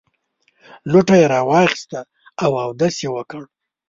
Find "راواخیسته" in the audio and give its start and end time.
1.33-1.99